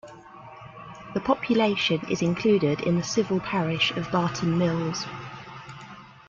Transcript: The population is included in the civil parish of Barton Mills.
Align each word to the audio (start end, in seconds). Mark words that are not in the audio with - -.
The 1.13 1.19
population 1.19 2.01
is 2.09 2.23
included 2.23 2.81
in 2.81 2.97
the 2.97 3.03
civil 3.03 3.39
parish 3.39 3.91
of 3.91 4.11
Barton 4.11 4.57
Mills. 4.57 5.05